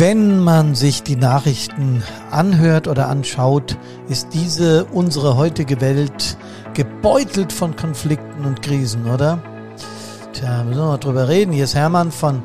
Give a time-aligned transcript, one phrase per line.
[0.00, 3.76] Wenn man sich die Nachrichten anhört oder anschaut,
[4.08, 6.38] ist diese unsere heutige Welt
[6.72, 9.42] gebeutelt von Konflikten und Krisen, oder?
[10.32, 11.52] Tja, müssen wir mal drüber reden.
[11.52, 12.42] Hier ist Hermann von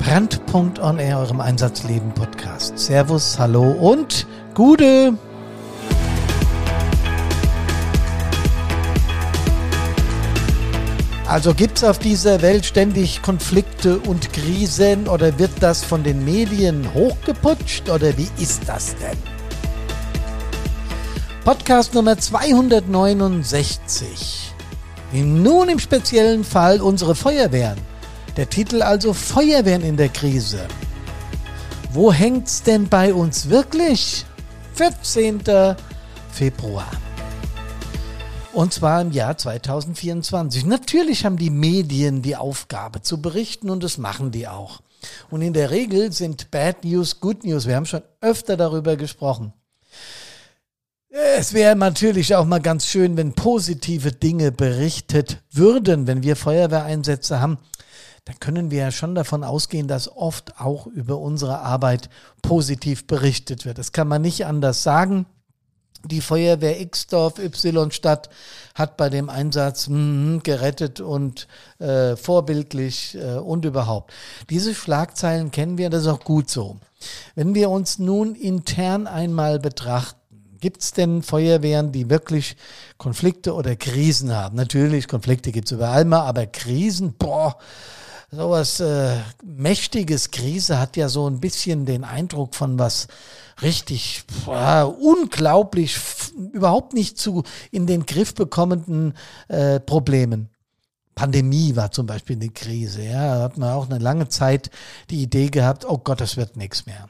[0.00, 2.76] Brandpunkt on Air, eurem Einsatzleben Podcast.
[2.76, 5.16] Servus, hallo und Gude!
[11.28, 16.24] Also gibt es auf dieser Welt ständig Konflikte und Krisen oder wird das von den
[16.24, 19.18] Medien hochgeputscht oder wie ist das denn?
[21.44, 24.52] Podcast Nummer 269.
[25.12, 27.78] Nun im speziellen Fall unsere Feuerwehren.
[28.36, 30.60] Der Titel also Feuerwehren in der Krise.
[31.90, 34.24] Wo hängt's denn bei uns wirklich?
[34.74, 35.42] 14.
[36.30, 36.86] Februar.
[38.56, 40.64] Und zwar im Jahr 2024.
[40.64, 44.80] Natürlich haben die Medien die Aufgabe zu berichten und das machen die auch.
[45.28, 47.66] Und in der Regel sind Bad News Good News.
[47.66, 49.52] Wir haben schon öfter darüber gesprochen.
[51.10, 57.38] Es wäre natürlich auch mal ganz schön, wenn positive Dinge berichtet würden, wenn wir Feuerwehreinsätze
[57.38, 57.58] haben.
[58.24, 62.08] Dann können wir ja schon davon ausgehen, dass oft auch über unsere Arbeit
[62.40, 63.76] positiv berichtet wird.
[63.76, 65.26] Das kann man nicht anders sagen.
[66.06, 68.28] Die Feuerwehr Xdorf Y-Stadt
[68.74, 74.12] hat bei dem Einsatz mm, gerettet und äh, vorbildlich äh, und überhaupt.
[74.50, 76.76] Diese Schlagzeilen kennen wir, das ist auch gut so.
[77.34, 80.20] Wenn wir uns nun intern einmal betrachten,
[80.58, 82.56] Gibt es denn Feuerwehren, die wirklich
[82.96, 84.56] Konflikte oder Krisen haben?
[84.56, 87.58] Natürlich, Konflikte gibt es überall mal, aber Krisen, boah,
[88.30, 93.08] sowas äh, mächtiges Krise hat ja so ein bisschen den Eindruck von was
[93.62, 95.98] richtig äh, unglaublich,
[96.52, 99.14] überhaupt nicht zu in den Griff bekommenden
[99.48, 100.50] äh, Problemen.
[101.14, 103.02] Pandemie war zum Beispiel eine Krise.
[103.02, 104.70] Ja, da hat man auch eine lange Zeit
[105.08, 107.08] die Idee gehabt, oh Gott, das wird nichts mehr.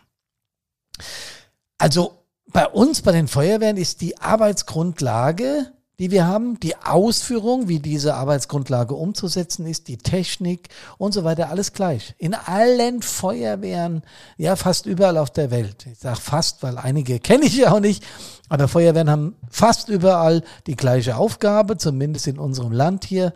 [1.78, 7.78] Also bei uns, bei den Feuerwehren, ist die Arbeitsgrundlage die wir haben, die Ausführung, wie
[7.78, 10.68] diese Arbeitsgrundlage umzusetzen ist, die Technik
[10.98, 12.14] und so weiter, alles gleich.
[12.18, 14.02] In allen Feuerwehren,
[14.36, 15.86] ja fast überall auf der Welt.
[15.90, 18.04] Ich sage fast, weil einige kenne ich ja auch nicht,
[18.50, 23.32] aber Feuerwehren haben fast überall die gleiche Aufgabe, zumindest in unserem Land hier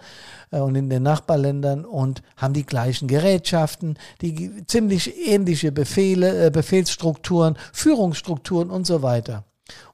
[0.50, 6.50] äh, und in den Nachbarländern und haben die gleichen Gerätschaften, die ziemlich ähnliche Befehle, äh,
[6.50, 9.44] Befehlsstrukturen, Führungsstrukturen und so weiter.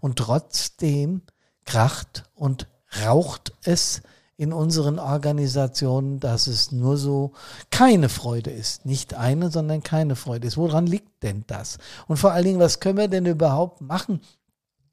[0.00, 1.22] Und trotzdem
[1.66, 2.69] kracht und
[3.04, 4.03] raucht es
[4.38, 7.32] in unseren Organisationen, dass es nur so
[7.71, 8.84] keine Freude ist.
[8.84, 10.56] Nicht eine, sondern keine Freude ist.
[10.56, 11.78] Woran liegt denn das?
[12.06, 14.21] Und vor allen Dingen, was können wir denn überhaupt machen,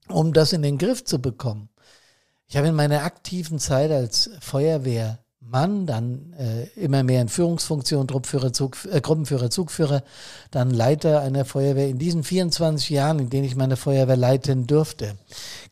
[0.07, 1.69] um das in den Griff zu bekommen?
[2.47, 4.29] Ich habe in meiner aktiven Zeit als
[5.43, 10.03] Feuerwehrmann, dann äh, immer mehr in Führungsfunktion, Truppführer, Zug, äh, Gruppenführer, Zugführer,
[10.51, 15.15] dann Leiter einer Feuerwehr in diesen 24 Jahren, in denen ich meine Feuerwehr leiten durfte,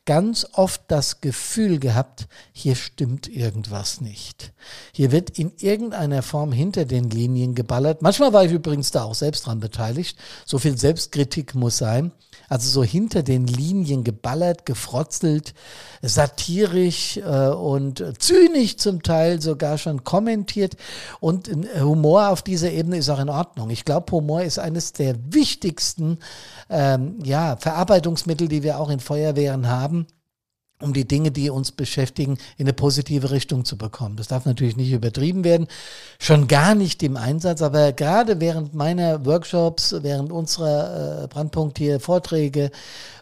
[0.04, 4.52] ganz oft das Gefühl gehabt, hier stimmt irgendwas nicht.
[4.92, 8.02] Hier wird in irgendeiner Form hinter den Linien geballert.
[8.02, 10.18] Manchmal war ich übrigens da auch selbst dran beteiligt.
[10.44, 12.12] So viel Selbstkritik muss sein.
[12.52, 15.54] Also so hinter den Linien geballert, gefrotzelt,
[16.02, 20.76] satirisch äh, und zynisch zum Teil sogar schon kommentiert.
[21.18, 23.70] Und äh, Humor auf dieser Ebene ist auch in Ordnung.
[23.70, 26.18] Ich glaube, Humor ist eines der wichtigsten
[26.68, 30.06] ähm, ja, Verarbeitungsmittel, die wir auch in Feuerwehren haben
[30.82, 34.16] um die Dinge, die uns beschäftigen, in eine positive Richtung zu bekommen.
[34.16, 35.68] Das darf natürlich nicht übertrieben werden,
[36.18, 42.00] schon gar nicht im Einsatz, aber gerade während meiner Workshops, während unserer äh, Brandpunkt hier
[42.00, 42.70] Vorträge,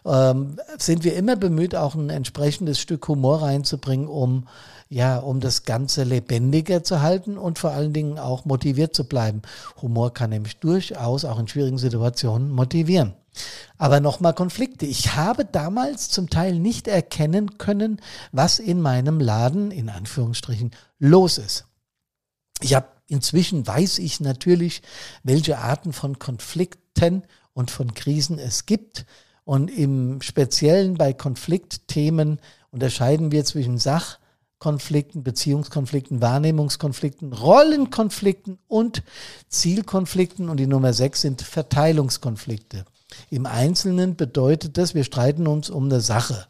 [0.05, 4.47] ähm, sind wir immer bemüht, auch ein entsprechendes Stück Humor reinzubringen, um
[4.91, 9.41] ja, um das Ganze lebendiger zu halten und vor allen Dingen auch motiviert zu bleiben.
[9.81, 13.13] Humor kann nämlich durchaus auch in schwierigen Situationen motivieren.
[13.77, 14.85] Aber nochmal Konflikte.
[14.85, 21.37] Ich habe damals zum Teil nicht erkennen können, was in meinem Laden, in Anführungsstrichen, los
[21.37, 21.65] ist.
[22.61, 24.81] Ich habe inzwischen weiß ich natürlich,
[25.23, 27.23] welche Arten von Konflikten
[27.53, 29.05] und von Krisen es gibt.
[29.43, 32.39] Und im Speziellen bei Konfliktthemen
[32.69, 39.03] unterscheiden wir zwischen Sachkonflikten, Beziehungskonflikten, Wahrnehmungskonflikten, Rollenkonflikten und
[39.49, 40.47] Zielkonflikten.
[40.47, 42.85] Und die Nummer sechs sind Verteilungskonflikte.
[43.29, 46.47] Im Einzelnen bedeutet das, wir streiten uns um eine Sache.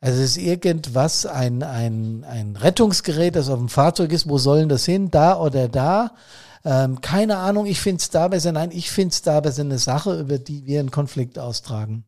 [0.00, 4.68] Also es ist irgendwas, ein, ein, ein Rettungsgerät, das auf dem Fahrzeug ist, wo sollen
[4.68, 6.12] das hin, da oder da?
[6.64, 8.52] Ähm, keine Ahnung, ich finde es da besser.
[8.52, 12.04] Nein, ich finde es da besser eine Sache, über die wir einen Konflikt austragen.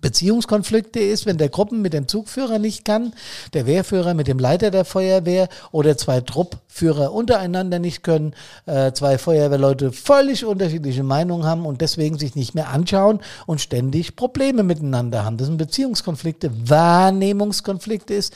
[0.00, 3.12] Beziehungskonflikte ist, wenn der Gruppen mit dem Zugführer nicht kann,
[3.52, 8.34] der Wehrführer mit dem Leiter der Feuerwehr oder zwei Truppführer untereinander nicht können,
[8.66, 14.16] äh, zwei Feuerwehrleute völlig unterschiedliche Meinungen haben und deswegen sich nicht mehr anschauen und ständig
[14.16, 15.36] Probleme miteinander haben.
[15.36, 18.32] Das sind Beziehungskonflikte, Wahrnehmungskonflikte ist.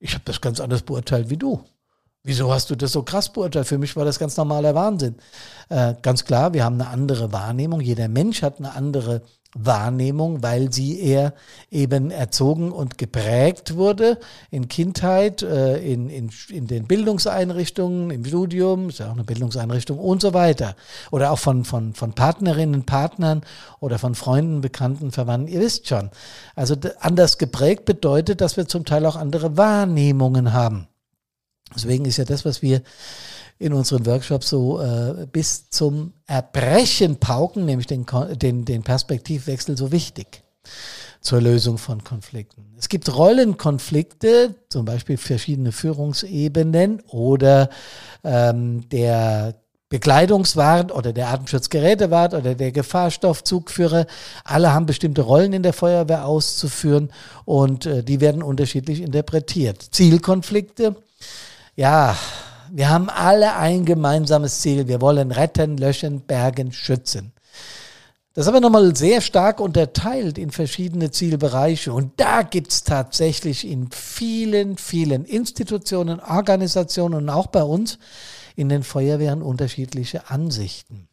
[0.00, 1.62] Ich habe das ganz anders beurteilt wie du.
[2.24, 3.68] Wieso hast du das so krass beurteilt?
[3.68, 5.14] Für mich war das ganz normaler Wahnsinn.
[5.68, 7.80] Äh, ganz klar, wir haben eine andere Wahrnehmung.
[7.80, 9.22] Jeder Mensch hat eine andere
[9.58, 11.32] Wahrnehmung, weil sie eher
[11.70, 14.18] eben erzogen und geprägt wurde
[14.50, 19.98] in Kindheit, äh, in, in, in den Bildungseinrichtungen, im Studium, ist ja auch eine Bildungseinrichtung
[19.98, 20.76] und so weiter.
[21.10, 23.42] Oder auch von, von, von Partnerinnen, Partnern
[23.80, 25.52] oder von Freunden, Bekannten, Verwandten.
[25.52, 26.10] Ihr wisst schon.
[26.54, 30.88] Also anders geprägt bedeutet, dass wir zum Teil auch andere Wahrnehmungen haben.
[31.74, 32.82] Deswegen ist ja das, was wir
[33.58, 39.92] in unseren Workshops so äh, bis zum Erbrechen pauken, nämlich den, den, den Perspektivwechsel so
[39.92, 40.42] wichtig
[41.20, 42.74] zur Lösung von Konflikten.
[42.78, 47.68] Es gibt Rollenkonflikte, zum Beispiel verschiedene Führungsebenen oder
[48.22, 49.54] ähm, der
[49.88, 54.06] Bekleidungswart oder der Atemschutzgerätewart oder der Gefahrstoffzugführer,
[54.44, 57.10] alle haben bestimmte Rollen in der Feuerwehr auszuführen
[57.44, 59.82] und äh, die werden unterschiedlich interpretiert.
[59.82, 60.96] Zielkonflikte,
[61.76, 62.16] ja,
[62.70, 64.88] wir haben alle ein gemeinsames Ziel.
[64.88, 67.32] Wir wollen retten, löschen, bergen, schützen.
[68.34, 71.92] Das ist aber nochmal sehr stark unterteilt in verschiedene Zielbereiche.
[71.92, 77.98] Und da gibt es tatsächlich in vielen, vielen Institutionen, Organisationen und auch bei uns
[78.54, 81.08] in den Feuerwehren unterschiedliche Ansichten.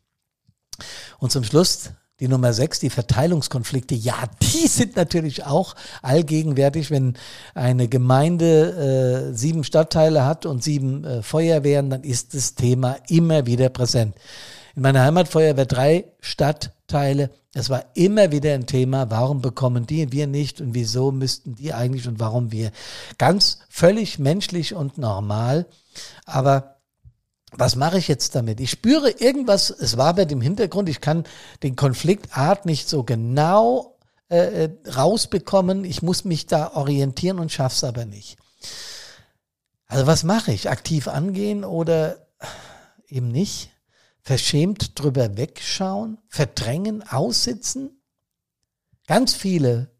[1.19, 7.17] Und zum Schluss die Nummer sechs, die Verteilungskonflikte, ja, die sind natürlich auch allgegenwärtig, wenn
[7.55, 13.45] eine Gemeinde äh, sieben Stadtteile hat und sieben äh, Feuerwehren, dann ist das Thema immer
[13.45, 14.15] wieder präsent.
[14.75, 17.29] In meiner Heimatfeuerwehr drei Stadtteile.
[17.53, 21.53] Es war immer wieder ein Thema, warum bekommen die und wir nicht und wieso müssten
[21.53, 22.71] die eigentlich und warum wir.
[23.19, 25.67] Ganz völlig menschlich und normal.
[26.25, 26.77] Aber
[27.57, 28.59] was mache ich jetzt damit?
[28.59, 31.23] Ich spüre irgendwas, es war bei dem Hintergrund, ich kann
[31.61, 33.93] den Konfliktart nicht so genau
[34.29, 35.85] äh, äh, rausbekommen.
[35.85, 38.37] Ich muss mich da orientieren und schaff's aber nicht.
[39.85, 40.69] Also was mache ich?
[40.69, 42.27] Aktiv angehen oder
[43.07, 43.69] eben nicht?
[44.21, 46.17] Verschämt drüber wegschauen?
[46.29, 47.07] Verdrängen?
[47.07, 48.01] Aussitzen?
[49.05, 49.92] Ganz viele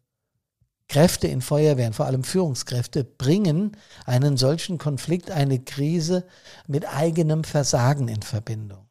[0.88, 6.24] Kräfte in Feuerwehren, vor allem Führungskräfte, bringen einen solchen Konflikt, eine Krise
[6.66, 8.86] mit eigenem Versagen in Verbindung.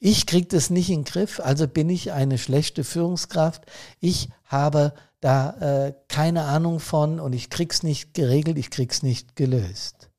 [0.00, 3.64] Ich kriege das nicht in den Griff, also bin ich eine schlechte Führungskraft.
[4.00, 9.34] Ich habe da äh, keine Ahnung von und ich krieg's nicht geregelt, ich krieg's nicht
[9.34, 10.10] gelöst.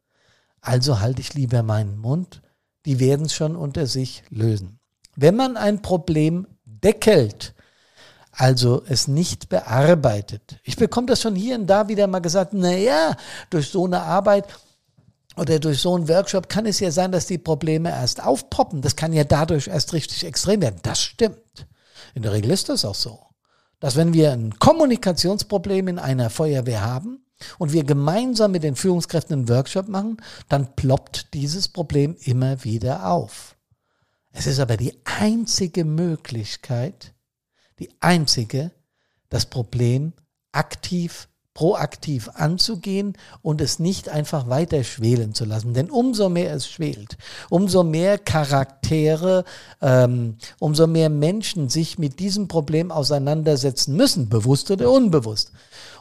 [0.61, 2.41] Also halte ich lieber meinen Mund.
[2.85, 4.79] Die werden es schon unter sich lösen.
[5.15, 7.53] Wenn man ein Problem deckelt,
[8.39, 10.59] also es nicht bearbeitet.
[10.63, 13.17] Ich bekomme das schon hier und da wieder mal gesagt, na ja,
[13.49, 14.45] durch so eine Arbeit
[15.35, 18.81] oder durch so einen Workshop kann es ja sein, dass die Probleme erst aufpoppen.
[18.81, 20.79] Das kann ja dadurch erst richtig extrem werden.
[20.83, 21.67] Das stimmt.
[22.13, 23.19] In der Regel ist das auch so.
[23.81, 27.25] Dass wenn wir ein Kommunikationsproblem in einer Feuerwehr haben
[27.57, 30.15] und wir gemeinsam mit den Führungskräften einen Workshop machen,
[30.47, 33.57] dann ploppt dieses Problem immer wieder auf.
[34.31, 37.13] Es ist aber die einzige Möglichkeit,
[37.79, 38.71] die einzige,
[39.29, 40.13] das Problem
[40.51, 45.73] aktiv, proaktiv anzugehen und es nicht einfach weiter schwelen zu lassen.
[45.73, 47.17] Denn umso mehr es schwelt,
[47.49, 49.43] umso mehr Charaktere,
[49.81, 55.51] ähm, umso mehr Menschen sich mit diesem Problem auseinandersetzen müssen, bewusst oder unbewusst,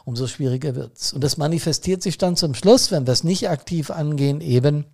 [0.05, 1.11] umso schwieriger wird's.
[1.11, 4.85] Und das manifestiert sich dann zum Schluss, wenn wir es nicht aktiv angehen, eben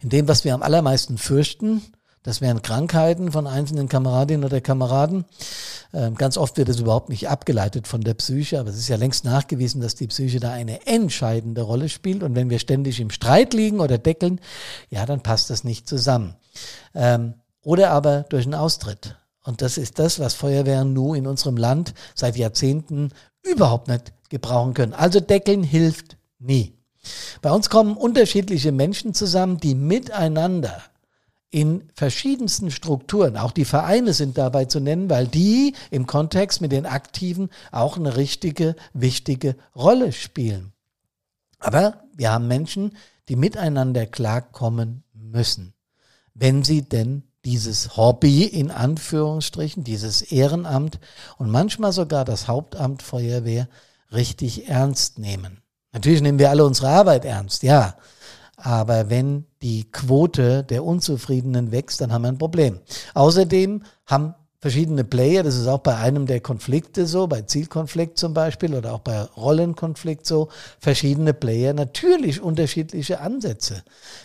[0.00, 1.82] in dem, was wir am allermeisten fürchten,
[2.22, 5.24] das wären Krankheiten von einzelnen Kameradinnen oder Kameraden.
[5.94, 8.96] Ähm, ganz oft wird es überhaupt nicht abgeleitet von der Psyche, aber es ist ja
[8.96, 12.22] längst nachgewiesen, dass die Psyche da eine entscheidende Rolle spielt.
[12.22, 14.40] Und wenn wir ständig im Streit liegen oder deckeln,
[14.90, 16.34] ja, dann passt das nicht zusammen.
[16.94, 19.16] Ähm, oder aber durch einen Austritt.
[19.44, 24.74] Und das ist das, was Feuerwehren nur in unserem Land seit Jahrzehnten überhaupt nicht gebrauchen
[24.74, 24.92] können.
[24.92, 26.74] Also deckeln hilft nie.
[27.40, 30.82] Bei uns kommen unterschiedliche Menschen zusammen, die miteinander
[31.50, 33.36] in verschiedensten Strukturen.
[33.36, 37.96] Auch die Vereine sind dabei zu nennen, weil die im Kontext mit den Aktiven auch
[37.96, 40.72] eine richtige, wichtige Rolle spielen.
[41.58, 42.96] Aber wir haben Menschen,
[43.28, 45.74] die miteinander klarkommen müssen,
[46.34, 50.98] wenn sie denn dieses Hobby in Anführungsstrichen, dieses Ehrenamt
[51.38, 53.68] und manchmal sogar das Hauptamt Feuerwehr
[54.12, 55.62] richtig ernst nehmen.
[55.92, 57.96] Natürlich nehmen wir alle unsere Arbeit ernst, ja.
[58.60, 62.80] Aber wenn die Quote der Unzufriedenen wächst, dann haben wir ein Problem.
[63.14, 68.34] Außerdem haben verschiedene Player, das ist auch bei einem der Konflikte so, bei Zielkonflikt zum
[68.34, 70.48] Beispiel oder auch bei Rollenkonflikt so,
[70.80, 73.84] verschiedene Player, natürlich unterschiedliche Ansätze.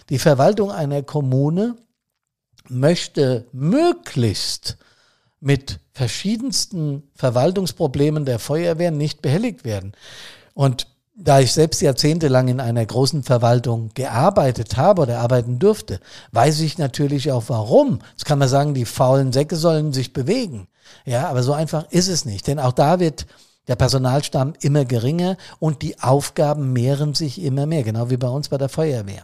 [0.09, 1.75] Die Verwaltung einer Kommune
[2.67, 4.77] möchte möglichst
[5.39, 9.91] mit verschiedensten Verwaltungsproblemen der Feuerwehr nicht behelligt werden.
[10.55, 15.99] Und da ich selbst jahrzehntelang in einer großen Verwaltung gearbeitet habe oder arbeiten durfte,
[16.31, 17.99] weiß ich natürlich auch warum.
[18.11, 20.67] Jetzt kann man sagen, die faulen Säcke sollen sich bewegen.
[21.05, 22.47] Ja, aber so einfach ist es nicht.
[22.47, 23.27] Denn auch da wird
[23.67, 28.49] der Personalstamm immer geringer und die Aufgaben mehren sich immer mehr, genau wie bei uns
[28.49, 29.23] bei der Feuerwehr.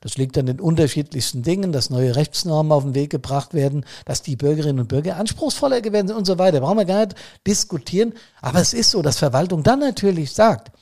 [0.00, 4.20] Das liegt an den unterschiedlichsten Dingen, dass neue Rechtsnormen auf den Weg gebracht werden, dass
[4.20, 6.60] die Bürgerinnen und Bürger anspruchsvoller geworden sind und so weiter.
[6.60, 8.14] Brauchen wir gar nicht diskutieren.
[8.42, 10.72] Aber es ist so, dass Verwaltung dann natürlich sagt,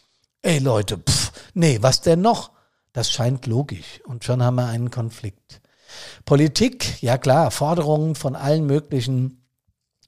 [0.43, 2.53] Ey Leute, pff, nee, was denn noch?
[2.93, 4.01] Das scheint logisch.
[4.07, 5.61] Und schon haben wir einen Konflikt.
[6.25, 9.45] Politik, ja klar, Forderungen von allen möglichen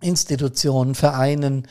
[0.00, 1.66] Institutionen, Vereinen,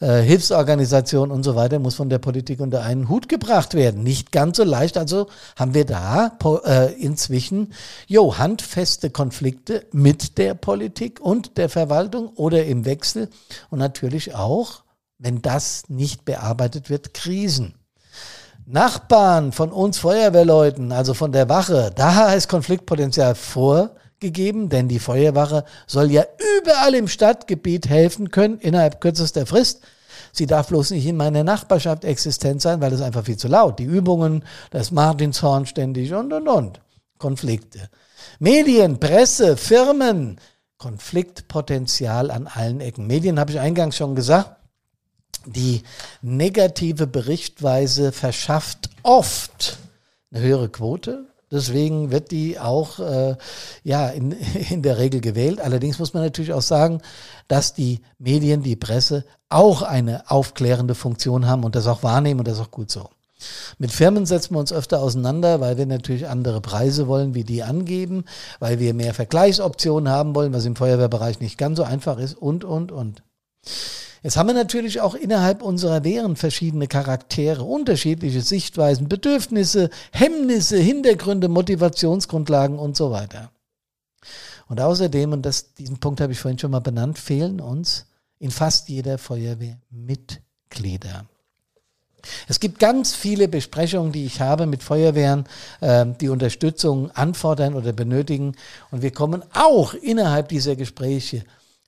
[0.00, 4.02] äh, Hilfsorganisationen und so weiter muss von der Politik unter einen Hut gebracht werden.
[4.02, 4.96] Nicht ganz so leicht.
[4.96, 7.74] Also haben wir da äh, inzwischen
[8.06, 13.28] jo, handfeste Konflikte mit der Politik und der Verwaltung oder im Wechsel
[13.70, 14.84] und natürlich auch,
[15.18, 17.74] wenn das nicht bearbeitet wird, Krisen.
[18.66, 25.64] Nachbarn von uns Feuerwehrleuten, also von der Wache, da ist Konfliktpotenzial vorgegeben, denn die Feuerwache
[25.86, 26.24] soll ja
[26.60, 29.82] überall im Stadtgebiet helfen können, innerhalb kürzester Frist.
[30.32, 33.78] Sie darf bloß nicht in meiner Nachbarschaft existent sein, weil es einfach viel zu laut.
[33.78, 36.80] Die Übungen, das Martinshorn ständig und und und.
[37.18, 37.90] Konflikte.
[38.38, 40.40] Medien, Presse, Firmen,
[40.78, 43.06] Konfliktpotenzial an allen Ecken.
[43.06, 44.56] Medien habe ich eingangs schon gesagt
[45.46, 45.82] die
[46.22, 49.78] negative Berichtweise verschafft oft
[50.32, 51.26] eine höhere Quote.
[51.50, 53.36] Deswegen wird die auch äh,
[53.84, 54.32] ja, in,
[54.70, 55.60] in der Regel gewählt.
[55.60, 57.00] Allerdings muss man natürlich auch sagen,
[57.48, 62.48] dass die Medien, die Presse auch eine aufklärende Funktion haben und das auch wahrnehmen und
[62.48, 63.08] das auch gut so.
[63.78, 67.62] Mit Firmen setzen wir uns öfter auseinander, weil wir natürlich andere Preise wollen, wie die
[67.62, 68.24] angeben,
[68.58, 72.64] weil wir mehr Vergleichsoptionen haben wollen, was im Feuerwehrbereich nicht ganz so einfach ist und,
[72.64, 73.22] und, und.
[74.24, 81.48] Jetzt haben wir natürlich auch innerhalb unserer Wehren verschiedene Charaktere, unterschiedliche Sichtweisen, Bedürfnisse, Hemmnisse, Hintergründe,
[81.48, 83.50] Motivationsgrundlagen und so weiter.
[84.66, 88.06] Und außerdem, und das, diesen Punkt habe ich vorhin schon mal benannt, fehlen uns
[88.38, 91.26] in fast jeder Feuerwehr Mitglieder.
[92.48, 95.44] Es gibt ganz viele Besprechungen, die ich habe mit Feuerwehren,
[95.82, 98.56] äh, die Unterstützung anfordern oder benötigen.
[98.90, 101.44] Und wir kommen auch innerhalb dieser Gespräche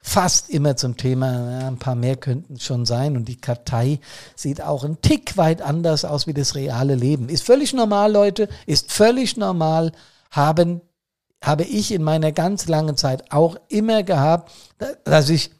[0.08, 3.98] fast immer zum Thema, ja, ein paar mehr könnten schon sein und die Kartei
[4.36, 7.28] sieht auch ein Tick weit anders aus wie das reale Leben.
[7.28, 9.90] Ist völlig normal, Leute, ist völlig normal,
[10.30, 10.80] haben,
[11.42, 14.52] habe ich in meiner ganz langen Zeit auch immer gehabt,
[15.02, 15.50] dass ich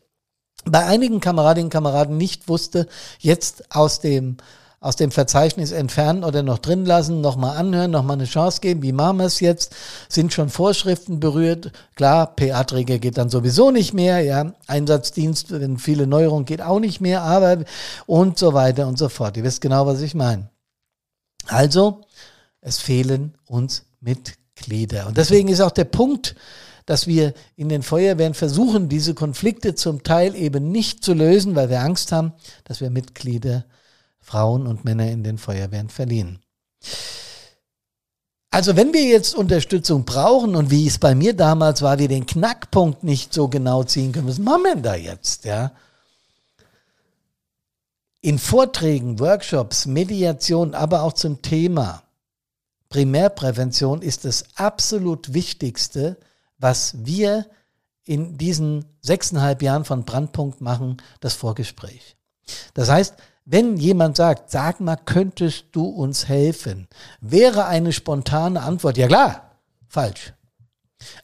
[0.65, 2.87] bei einigen Kameradinnen und Kameraden nicht wusste,
[3.19, 4.37] jetzt aus dem
[4.81, 8.83] aus dem Verzeichnis entfernen oder noch drin lassen, nochmal anhören, nochmal eine Chance geben.
[8.83, 9.75] Wie machen wir es jetzt?
[10.09, 11.73] Sind schon Vorschriften berührt?
[11.95, 14.53] Klar, PA-Träger geht dann sowieso nicht mehr, ja.
[14.67, 17.65] Einsatzdienst, wenn viele Neuerungen geht auch nicht mehr, aber
[18.07, 19.37] und so weiter und so fort.
[19.37, 20.51] Ihr wisst genau, was ich meine.
[21.47, 22.03] Also,
[22.61, 25.07] es fehlen uns Mitglieder.
[25.07, 26.35] Und deswegen ist auch der Punkt,
[26.85, 31.69] dass wir in den Feuerwehren versuchen, diese Konflikte zum Teil eben nicht zu lösen, weil
[31.71, 32.33] wir Angst haben,
[32.65, 33.65] dass wir Mitglieder
[34.27, 36.41] Frauen und Männer in den Feuerwehren verliehen.
[38.51, 42.27] Also wenn wir jetzt Unterstützung brauchen und wie es bei mir damals war, wir den
[42.27, 45.45] Knackpunkt nicht so genau ziehen können, was machen wir denn da jetzt?
[45.45, 45.71] Ja?
[48.21, 52.03] In Vorträgen, Workshops, Mediation, aber auch zum Thema
[52.89, 56.17] Primärprävention ist das absolut Wichtigste,
[56.59, 57.47] was wir
[58.05, 62.17] in diesen sechseinhalb Jahren von Brandpunkt machen, das Vorgespräch.
[62.75, 63.15] Das heißt,
[63.47, 66.89] wenn jemand sagt, sag mal, könntest du uns helfen,
[67.21, 69.53] wäre eine spontane Antwort, ja klar,
[69.89, 70.35] falsch.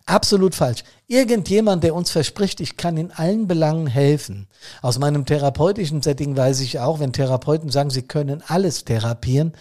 [0.07, 0.85] Absolut falsch.
[1.09, 4.47] Irgendjemand, der uns verspricht, ich kann in allen Belangen helfen.
[4.83, 9.52] Aus meinem therapeutischen Setting weiß ich auch, wenn Therapeuten sagen, sie können alles therapieren,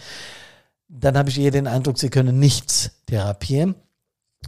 [0.88, 3.74] dann habe ich eher den Eindruck, sie können nichts therapieren.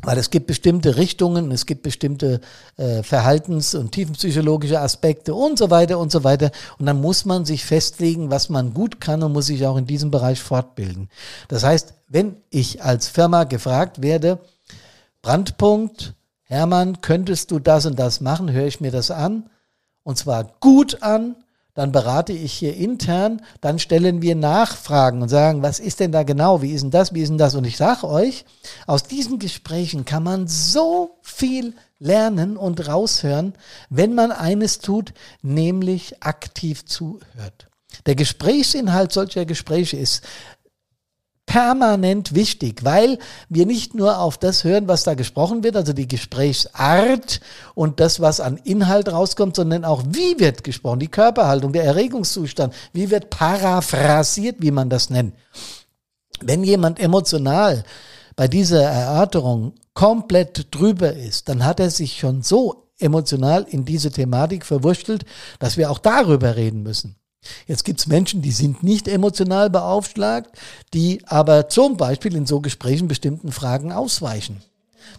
[0.03, 2.41] Weil es gibt bestimmte Richtungen, es gibt bestimmte
[2.77, 6.51] äh, Verhaltens- und tiefenpsychologische Aspekte und so weiter und so weiter.
[6.79, 9.87] Und dann muss man sich festlegen, was man gut kann und muss sich auch in
[9.87, 11.09] diesem Bereich fortbilden.
[11.49, 14.39] Das heißt, wenn ich als Firma gefragt werde,
[15.23, 19.49] Brandpunkt, Hermann, könntest du das und das machen, höre ich mir das an.
[20.03, 21.37] Und zwar gut an,
[21.75, 26.23] dann berate ich hier intern, dann stellen wir Nachfragen und sagen, was ist denn da
[26.23, 27.57] genau, wie ist denn das, wie ist denn das?
[27.57, 28.45] Und ich sage euch,
[28.87, 33.55] aus diesen Gesprächen kann man so viel lernen und raushören,
[33.91, 35.13] wenn man eines tut,
[35.43, 37.69] nämlich aktiv zuhört.
[38.07, 40.23] Der Gesprächsinhalt solcher Gespräche ist
[41.55, 43.17] permanent wichtig, weil
[43.49, 47.41] wir nicht nur auf das hören, was da gesprochen wird, also die Gesprächsart
[47.77, 52.75] und das, was an Inhalt rauskommt, sondern auch, wie wird gesprochen, die Körperhaltung, der Erregungszustand,
[52.93, 55.37] wie wird paraphrasiert, wie man das nennt.
[56.41, 57.85] Wenn jemand emotional
[58.35, 64.11] bei dieser Erörterung komplett drüber ist, dann hat er sich schon so emotional in diese
[64.11, 65.25] Thematik verwurschtelt,
[65.61, 67.15] dass wir auch darüber reden müssen.
[67.67, 70.57] Jetzt gibt es Menschen, die sind nicht emotional beaufschlagt,
[70.93, 74.63] die aber zum Beispiel in so Gesprächen bestimmten Fragen ausweichen.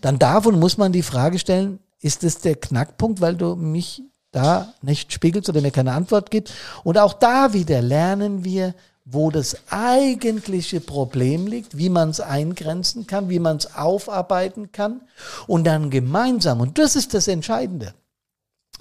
[0.01, 4.01] Dann und muss man die Frage stellen, ist es der Knackpunkt, weil du mich
[4.32, 6.53] da nicht spiegelst oder mir keine Antwort gibst?
[6.84, 8.74] Und auch da wieder lernen wir,
[9.05, 15.01] wo das eigentliche Problem liegt, wie man es eingrenzen kann, wie man es aufarbeiten kann
[15.48, 17.94] und dann gemeinsam, und das ist das Entscheidende,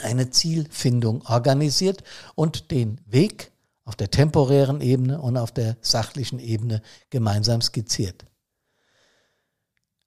[0.03, 2.03] eine Zielfindung organisiert
[2.35, 3.53] und den Weg
[3.85, 8.25] auf der temporären Ebene und auf der sachlichen Ebene gemeinsam skizziert.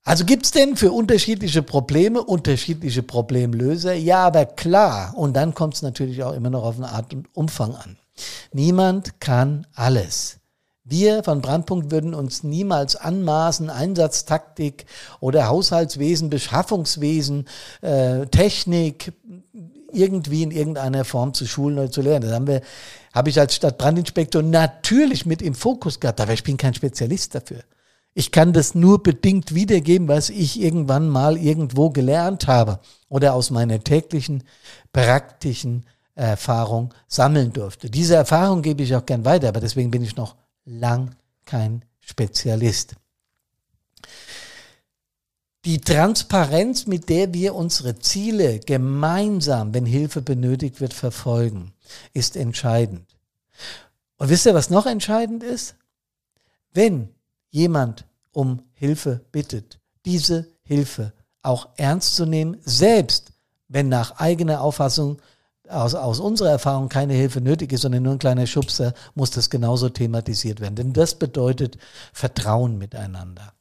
[0.03, 3.94] Also gibt es denn für unterschiedliche Probleme unterschiedliche Problemlöser?
[3.94, 5.13] Ja, aber klar.
[5.17, 7.98] Und dann kommt es natürlich auch immer noch auf eine Art und Umfang an.
[8.53, 10.38] Niemand kann alles.
[10.86, 14.86] Wir von Brandpunkt würden uns niemals anmaßen, Einsatztaktik
[15.20, 17.46] oder Haushaltswesen, Beschaffungswesen,
[17.82, 19.12] äh, Technik,
[19.91, 22.25] irgendwie in irgendeiner Form zu schulen oder zu lernen.
[22.25, 22.62] Das haben wir,
[23.13, 27.63] habe ich als Stadtbrandinspektor natürlich mit im Fokus gehabt, aber ich bin kein Spezialist dafür.
[28.13, 32.79] Ich kann das nur bedingt wiedergeben, was ich irgendwann mal irgendwo gelernt habe
[33.10, 34.44] oder aus meiner täglichen
[34.91, 37.91] praktischen Erfahrung sammeln durfte.
[37.91, 41.15] Diese Erfahrung gebe ich auch gern weiter, aber deswegen bin ich noch lang
[41.46, 42.96] kein Spezialist.
[45.67, 51.74] Die Transparenz, mit der wir unsere Ziele gemeinsam, wenn Hilfe benötigt wird, verfolgen,
[52.13, 53.17] ist entscheidend.
[54.15, 55.75] Und wisst ihr, was noch entscheidend ist?
[56.71, 57.09] Wenn
[57.50, 63.33] jemand um Hilfe bittet, diese Hilfe auch ernst zu nehmen, selbst
[63.67, 65.17] wenn nach eigener Auffassung
[65.67, 69.49] aus, aus unserer Erfahrung keine Hilfe nötig ist, sondern nur ein kleiner Schubser, muss das
[69.49, 70.75] genauso thematisiert werden.
[70.75, 71.77] Denn das bedeutet
[72.13, 73.51] Vertrauen miteinander.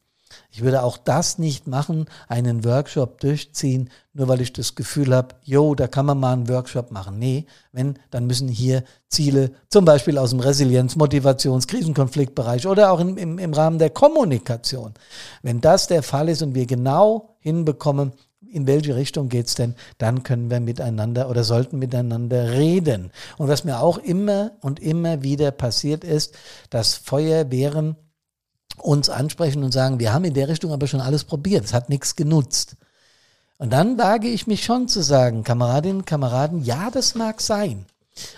[0.57, 5.35] Ich würde auch das nicht machen, einen Workshop durchziehen, nur weil ich das Gefühl habe,
[5.43, 7.19] jo, da kann man mal einen Workshop machen.
[7.19, 12.99] Nee, wenn, dann müssen hier Ziele, zum Beispiel aus dem Resilienz-, Motivations-, Krisenkonfliktbereich oder auch
[12.99, 14.95] im, im, im Rahmen der Kommunikation.
[15.43, 20.23] Wenn das der Fall ist und wir genau hinbekommen, in welche Richtung geht's denn, dann
[20.23, 23.11] können wir miteinander oder sollten miteinander reden.
[23.37, 26.35] Und was mir auch immer und immer wieder passiert ist,
[26.71, 27.95] dass Feuerwehren
[28.77, 31.89] uns ansprechen und sagen, wir haben in der Richtung aber schon alles probiert, es hat
[31.89, 32.75] nichts genutzt.
[33.57, 37.85] Und dann wage ich mich schon zu sagen, Kameradinnen, Kameraden, ja, das mag sein.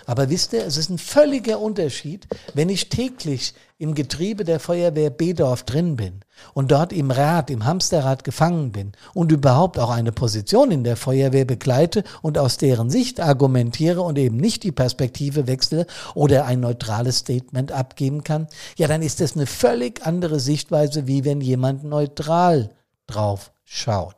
[0.06, 5.08] Aber wisst ihr, es ist ein völliger Unterschied, wenn ich täglich im Getriebe der Feuerwehr
[5.08, 6.20] Bedorf drin bin
[6.52, 10.98] und dort im Rad, im Hamsterrad gefangen bin und überhaupt auch eine Position in der
[10.98, 16.60] Feuerwehr begleite und aus deren Sicht argumentiere und eben nicht die Perspektive wechsle oder ein
[16.60, 21.82] neutrales Statement abgeben kann, ja, dann ist das eine völlig andere Sichtweise, wie wenn jemand
[21.82, 22.68] neutral
[23.06, 24.16] drauf schaut.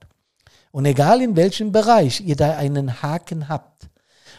[0.72, 3.88] Und egal in welchem Bereich ihr da einen Haken habt,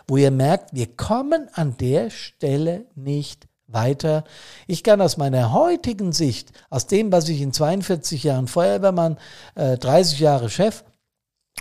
[0.06, 4.24] wo ihr merkt, wir kommen an der Stelle nicht weiter.
[4.68, 9.18] Ich kann aus meiner heutigen Sicht, aus dem, was ich in 42 Jahren Feuerwehrmann,
[9.56, 10.84] äh, 30 Jahre Chef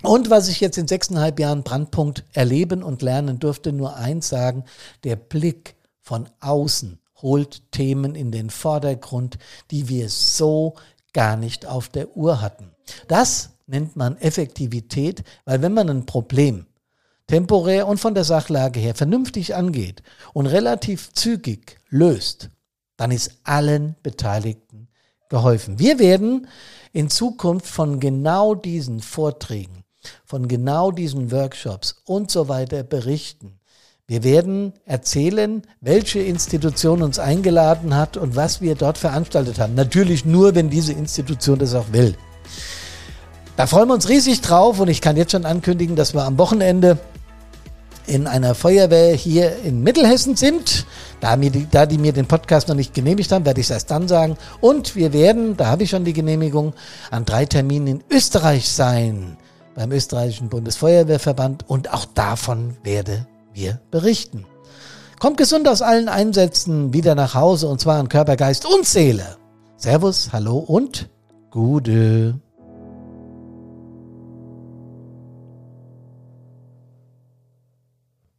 [0.02, 4.64] und was ich jetzt in sechseinhalb Jahren Brandpunkt erleben und lernen durfte, nur eins sagen,
[5.04, 9.38] der Blick von außen holt Themen in den Vordergrund,
[9.70, 10.74] die wir so
[11.12, 12.72] gar nicht auf der Uhr hatten.
[13.06, 16.66] Das nennt man Effektivität, weil wenn man ein Problem
[17.32, 20.02] temporär und von der Sachlage her vernünftig angeht
[20.34, 22.50] und relativ zügig löst,
[22.98, 24.88] dann ist allen Beteiligten
[25.30, 25.78] geholfen.
[25.78, 26.46] Wir werden
[26.92, 29.82] in Zukunft von genau diesen Vorträgen,
[30.26, 33.58] von genau diesen Workshops und so weiter berichten.
[34.06, 39.74] Wir werden erzählen, welche Institution uns eingeladen hat und was wir dort veranstaltet haben.
[39.74, 42.14] Natürlich nur, wenn diese Institution das auch will.
[43.56, 46.36] Da freuen wir uns riesig drauf und ich kann jetzt schon ankündigen, dass wir am
[46.36, 46.98] Wochenende
[48.06, 50.86] in einer Feuerwehr hier in Mittelhessen sind.
[51.20, 53.70] Da, mir die, da die mir den Podcast noch nicht genehmigt haben, werde ich es
[53.70, 54.36] erst dann sagen.
[54.60, 56.74] Und wir werden, da habe ich schon die Genehmigung,
[57.10, 59.36] an drei Terminen in Österreich sein,
[59.74, 61.68] beim österreichischen Bundesfeuerwehrverband.
[61.68, 64.44] Und auch davon werde wir berichten.
[65.20, 69.36] Kommt gesund aus allen Einsätzen wieder nach Hause und zwar an Körper, Geist und Seele.
[69.76, 71.08] Servus, hallo und
[71.50, 72.40] Gude.